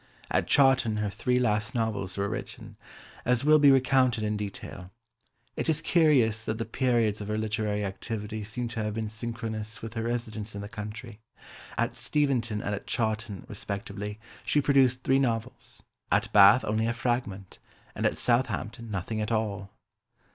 At 0.31 0.47
Chawton 0.47 0.97
her 0.97 1.11
three 1.11 1.37
last 1.37 1.75
novels 1.75 2.17
were 2.17 2.27
written, 2.27 2.75
as 3.23 3.45
will 3.45 3.59
be 3.59 3.69
recounted 3.69 4.23
in 4.23 4.35
detail. 4.35 4.89
It 5.55 5.69
is 5.69 5.79
curious 5.79 6.43
that 6.45 6.57
the 6.57 6.65
periods 6.65 7.21
of 7.21 7.27
her 7.27 7.37
literary 7.37 7.85
activity 7.85 8.43
seem 8.43 8.67
to 8.69 8.81
have 8.83 8.95
been 8.95 9.09
synchronous 9.09 9.83
with 9.83 9.93
her 9.93 10.01
residence 10.01 10.55
in 10.55 10.61
the 10.61 10.67
country; 10.67 11.19
at 11.77 11.95
Steventon 11.95 12.63
and 12.63 12.73
at 12.73 12.87
Chawton 12.87 13.45
respectively 13.47 14.17
she 14.43 14.59
produced 14.59 15.03
three 15.03 15.19
novels; 15.19 15.83
at 16.11 16.33
Bath 16.33 16.65
only 16.65 16.87
a 16.87 16.93
fragment, 16.93 17.59
and 17.93 18.07
at 18.07 18.17
Southampton 18.17 18.89
nothing 18.89 19.21
at 19.21 19.31
all. 19.31 19.69